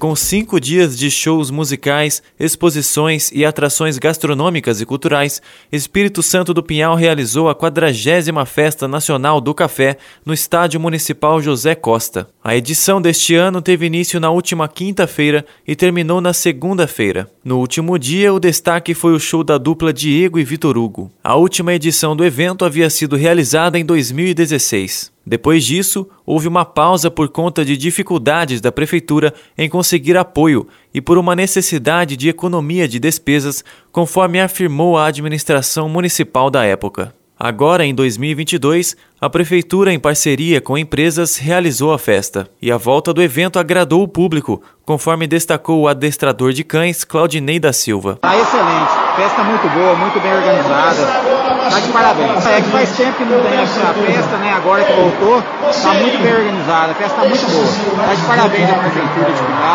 com 0.00 0.16
cinco 0.16 0.58
dias 0.58 0.96
de 0.96 1.10
shows 1.10 1.50
musicais, 1.50 2.22
exposições 2.38 3.30
e 3.32 3.44
atrações 3.44 3.98
gastronômicas 3.98 4.80
e 4.80 4.86
culturais, 4.86 5.42
Espírito 5.70 6.22
Santo 6.22 6.54
do 6.54 6.62
Pinhal 6.62 6.96
realizou 6.96 7.50
a 7.50 7.54
40 7.54 8.46
Festa 8.46 8.88
Nacional 8.88 9.42
do 9.42 9.52
Café 9.52 9.98
no 10.24 10.32
Estádio 10.32 10.80
Municipal 10.80 11.42
José 11.42 11.74
Costa. 11.74 12.26
A 12.42 12.56
edição 12.56 13.00
deste 13.00 13.34
ano 13.34 13.60
teve 13.60 13.84
início 13.84 14.18
na 14.18 14.30
última 14.30 14.66
quinta-feira 14.66 15.44
e 15.68 15.76
terminou 15.76 16.18
na 16.18 16.32
segunda-feira. 16.32 17.28
No 17.44 17.58
último 17.58 17.98
dia, 17.98 18.32
o 18.32 18.40
destaque 18.40 18.94
foi 18.94 19.12
o 19.12 19.20
show 19.20 19.44
da 19.44 19.58
dupla 19.58 19.92
Diego 19.92 20.38
e 20.38 20.44
Vitor 20.44 20.78
Hugo. 20.78 21.12
A 21.22 21.36
última 21.36 21.74
edição 21.74 22.16
do 22.16 22.24
evento 22.24 22.64
havia 22.64 22.88
sido 22.88 23.16
realizada 23.16 23.78
em 23.78 23.84
2016. 23.84 25.12
Depois 25.30 25.64
disso, 25.64 26.08
houve 26.26 26.48
uma 26.48 26.64
pausa 26.64 27.08
por 27.08 27.28
conta 27.28 27.64
de 27.64 27.76
dificuldades 27.76 28.60
da 28.60 28.72
prefeitura 28.72 29.32
em 29.56 29.68
conseguir 29.68 30.16
apoio 30.16 30.66
e 30.92 31.00
por 31.00 31.16
uma 31.16 31.36
necessidade 31.36 32.16
de 32.16 32.28
economia 32.28 32.88
de 32.88 32.98
despesas, 32.98 33.64
conforme 33.92 34.40
afirmou 34.40 34.98
a 34.98 35.06
administração 35.06 35.88
municipal 35.88 36.50
da 36.50 36.64
época. 36.64 37.14
Agora, 37.38 37.86
em 37.86 37.94
2022, 37.94 38.96
a 39.20 39.30
prefeitura, 39.30 39.92
em 39.92 40.00
parceria 40.00 40.60
com 40.60 40.76
empresas, 40.76 41.36
realizou 41.36 41.92
a 41.92 41.98
festa. 41.98 42.50
E 42.60 42.72
a 42.72 42.76
volta 42.76 43.14
do 43.14 43.22
evento 43.22 43.60
agradou 43.60 44.02
o 44.02 44.08
público, 44.08 44.60
conforme 44.84 45.28
destacou 45.28 45.82
o 45.82 45.86
adestrador 45.88 46.52
de 46.52 46.64
cães, 46.64 47.04
Claudinei 47.04 47.60
da 47.60 47.72
Silva. 47.72 48.18
Tá 48.20 48.36
excelente, 48.36 48.99
festa 49.20 49.44
muito 49.44 49.68
boa, 49.74 49.94
muito 49.96 50.18
bem 50.20 50.32
organizada. 50.32 50.96
Tá 51.70 51.78
de 51.78 51.88
parabéns. 51.88 52.46
É 52.46 52.60
que 52.62 52.70
faz 52.70 52.90
tempo 52.96 53.12
que 53.18 53.24
não 53.24 53.40
tem 53.42 53.60
a 53.60 53.66
festa, 53.66 54.36
né? 54.38 54.54
Agora 54.56 54.82
que 54.82 54.92
voltou, 54.94 55.42
tá 55.42 55.92
muito 55.92 56.22
bem 56.22 56.34
organizada, 56.34 56.92
a 56.92 56.94
festa 56.94 57.20
tá 57.20 57.28
muito 57.28 57.46
boa. 57.50 58.06
Tá 58.06 58.14
de 58.14 58.22
parabéns 58.22 58.70
à 58.70 58.74
prefeitura 58.74 59.32
de 59.32 59.42
Pinhal. 59.42 59.69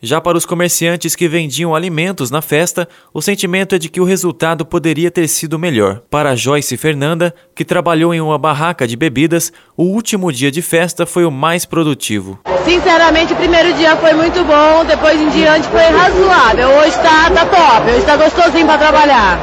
Já 0.00 0.20
para 0.20 0.38
os 0.38 0.46
comerciantes 0.46 1.16
que 1.16 1.26
vendiam 1.26 1.74
alimentos 1.74 2.30
na 2.30 2.40
festa, 2.40 2.88
o 3.12 3.20
sentimento 3.20 3.74
é 3.74 3.78
de 3.78 3.88
que 3.88 4.00
o 4.00 4.04
resultado 4.04 4.64
poderia 4.64 5.10
ter 5.10 5.26
sido 5.26 5.58
melhor. 5.58 6.02
Para 6.08 6.36
Joyce 6.36 6.76
Fernanda, 6.76 7.34
que 7.52 7.64
trabalhou 7.64 8.14
em 8.14 8.20
uma 8.20 8.38
barraca 8.38 8.86
de 8.86 8.96
bebidas, 8.96 9.52
o 9.76 9.82
último 9.82 10.32
dia 10.32 10.52
de 10.52 10.62
festa 10.62 11.04
foi 11.04 11.24
o 11.24 11.32
mais 11.32 11.64
produtivo. 11.64 12.38
Sinceramente, 12.64 13.32
o 13.32 13.36
primeiro 13.36 13.72
dia 13.74 13.96
foi 13.96 14.12
muito 14.12 14.44
bom, 14.44 14.84
depois 14.84 15.20
em 15.20 15.30
diante 15.30 15.66
foi 15.66 15.82
razoável. 15.82 16.68
Hoje 16.78 16.90
está 16.90 17.30
tá 17.30 17.46
top, 17.46 17.88
hoje 17.88 17.98
está 17.98 18.16
gostosinho 18.16 18.66
para 18.66 18.78
trabalhar. 18.78 19.40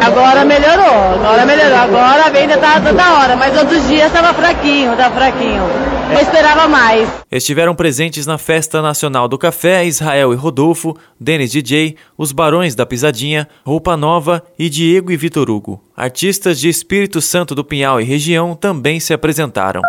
Agora 0.00 0.44
melhorou, 0.44 1.14
agora 1.14 1.46
melhorou. 1.46 1.78
Agora 1.78 2.24
a 2.24 2.30
venda 2.30 2.58
tá 2.58 2.80
da 2.80 3.20
hora, 3.20 3.36
mas 3.36 3.56
outros 3.56 3.86
dias 3.86 4.08
estava 4.08 4.34
fraquinho, 4.34 4.90
estava 4.90 5.14
fraquinho. 5.14 5.62
Eu 6.12 6.20
esperava 6.20 6.68
mais. 6.68 7.08
Estiveram 7.30 7.74
presentes 7.74 8.26
na 8.26 8.36
Festa 8.36 8.82
Nacional 8.82 9.28
do 9.28 9.38
Café 9.38 9.86
Israel 9.92 10.32
e 10.32 10.36
Rodolfo, 10.36 10.96
Denis 11.20 11.52
DJ, 11.52 11.96
os 12.18 12.32
Barões 12.32 12.74
da 12.74 12.84
Pisadinha, 12.84 13.48
Roupa 13.64 13.96
Nova 13.96 14.42
e 14.58 14.68
Diego 14.68 15.12
e 15.12 15.16
Vitor 15.16 15.48
Hugo. 15.48 15.82
Artistas 15.96 16.58
de 16.58 16.68
Espírito 16.68 17.20
Santo 17.20 17.54
do 17.54 17.64
Pinhal 17.64 18.00
e 18.00 18.04
região 18.04 18.54
também 18.54 18.98
se 18.98 19.12
apresentaram. 19.14 19.82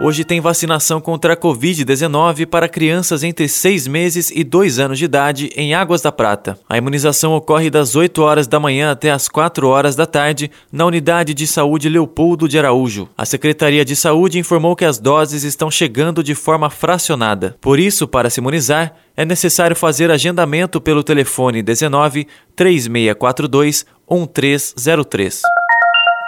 Hoje 0.00 0.24
tem 0.24 0.40
vacinação 0.40 1.00
contra 1.00 1.34
a 1.34 1.36
Covid-19 1.36 2.46
para 2.46 2.68
crianças 2.68 3.22
entre 3.22 3.48
6 3.48 3.86
meses 3.86 4.32
e 4.34 4.42
2 4.42 4.80
anos 4.80 4.98
de 4.98 5.04
idade 5.04 5.52
em 5.54 5.72
Águas 5.72 6.02
da 6.02 6.10
Prata. 6.10 6.58
A 6.68 6.76
imunização 6.76 7.32
ocorre 7.32 7.70
das 7.70 7.94
8 7.94 8.20
horas 8.20 8.48
da 8.48 8.58
manhã 8.58 8.90
até 8.90 9.12
as 9.12 9.28
4 9.28 9.68
horas 9.68 9.94
da 9.94 10.04
tarde 10.04 10.50
na 10.72 10.84
Unidade 10.84 11.32
de 11.32 11.46
Saúde 11.46 11.88
Leopoldo 11.88 12.48
de 12.48 12.58
Araújo. 12.58 13.08
A 13.16 13.24
Secretaria 13.24 13.84
de 13.84 13.94
Saúde 13.94 14.36
informou 14.36 14.74
que 14.74 14.84
as 14.84 14.98
doses 14.98 15.44
estão 15.44 15.70
chegando 15.70 16.24
de 16.24 16.34
forma 16.34 16.68
fracionada. 16.70 17.56
Por 17.60 17.78
isso, 17.78 18.08
para 18.08 18.28
se 18.28 18.40
imunizar, 18.40 18.96
é 19.16 19.24
necessário 19.24 19.76
fazer 19.76 20.10
agendamento 20.10 20.80
pelo 20.80 21.04
telefone 21.04 21.62
19 21.62 22.26
3642 22.56 23.86
1303. 24.10 25.42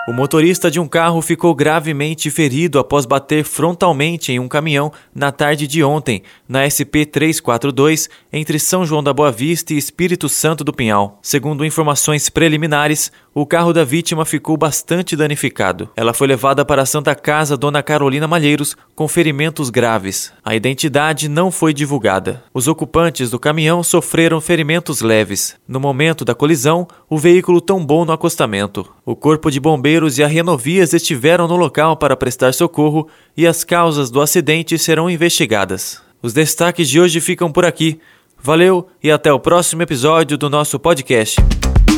O 0.09 0.13
motorista 0.13 0.71
de 0.71 0.79
um 0.79 0.87
carro 0.87 1.21
ficou 1.21 1.53
gravemente 1.53 2.31
ferido 2.31 2.79
após 2.79 3.05
bater 3.05 3.43
frontalmente 3.43 4.31
em 4.31 4.39
um 4.39 4.47
caminhão 4.47 4.93
na 5.13 5.33
tarde 5.33 5.67
de 5.67 5.83
ontem, 5.83 6.23
na 6.49 6.63
SP 6.63 7.03
342, 7.05 8.09
entre 8.33 8.61
São 8.61 8.87
João 8.87 9.03
da 9.03 9.13
Boa 9.13 9.33
Vista 9.33 9.75
e 9.75 9.77
Espírito 9.77 10.29
Santo 10.29 10.63
do 10.63 10.73
Pinhal. 10.73 11.19
Segundo 11.21 11.65
informações 11.65 12.29
preliminares, 12.29 13.11
o 13.35 13.45
carro 13.45 13.73
da 13.73 13.83
vítima 13.83 14.25
ficou 14.25 14.57
bastante 14.57 15.17
danificado. 15.17 15.91
Ela 15.97 16.15
foi 16.15 16.29
levada 16.29 16.65
para 16.65 16.83
a 16.83 16.87
Santa 16.87 17.13
Casa 17.17 17.57
Dona 17.57 17.83
Carolina 17.83 18.29
Malheiros 18.29 18.77
com 18.95 19.09
ferimentos 19.09 19.71
graves. 19.71 20.33
A 20.45 20.55
identidade 20.55 21.29
não 21.29 21.51
foi 21.51 21.75
divulgada. 21.75 22.45
Os 22.55 22.69
ocupantes 22.69 23.29
do 23.29 23.41
caminhão 23.41 23.83
sofreram 23.83 24.41
ferimentos 24.41 25.01
leves. 25.01 25.57
No 25.67 25.81
momento 25.81 26.25
da 26.25 26.33
colisão, 26.33 26.87
o 27.11 27.19
veículo 27.19 27.61
tombou 27.61 28.05
no 28.05 28.13
acostamento. 28.13 28.89
O 29.09 29.15
corpo 29.15 29.53
de 29.53 29.61
bombeiros 29.61 30.19
e 30.19 30.25
a 30.25 30.27
Renovias 30.27 30.93
estiveram 30.93 31.47
no 31.47 31.55
local 31.55 31.97
para 31.97 32.17
prestar 32.17 32.53
socorro 32.53 33.07
e 33.37 33.47
as 33.47 33.63
causas 33.63 34.11
do 34.11 34.21
acidente 34.21 34.77
serão 34.77 35.09
investigadas. 35.09 36.03
Os 36.21 36.33
destaques 36.33 36.89
de 36.89 36.99
hoje 36.99 37.21
ficam 37.21 37.53
por 37.53 37.65
aqui. 37.65 38.01
Valeu 38.43 38.89
e 39.01 39.09
até 39.09 39.33
o 39.33 39.39
próximo 39.39 39.83
episódio 39.83 40.37
do 40.37 40.51
nosso 40.51 40.77
podcast. 40.81 41.37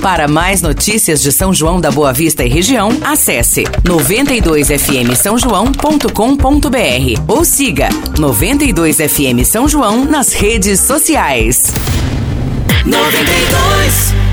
Para 0.02 0.28
mais 0.28 0.60
notícias 0.60 1.22
de 1.22 1.32
São 1.32 1.54
João 1.54 1.80
da 1.80 1.90
Boa 1.90 2.12
Vista 2.12 2.44
e 2.44 2.48
região, 2.50 2.90
acesse 3.02 3.64
92fm 3.84 5.14
São 5.14 5.38
João.com.br 5.38 6.06
ou 7.26 7.42
siga 7.42 7.88
92fm 8.18 9.46
São 9.46 9.66
João 9.66 10.04
nas 10.04 10.34
redes 10.34 10.80
sociais. 10.80 11.72
92 12.84 14.27